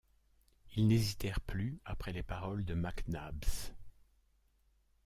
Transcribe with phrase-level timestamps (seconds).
[0.75, 3.75] Ils n’hésitèrent plus après les paroles de Mac Nabbs.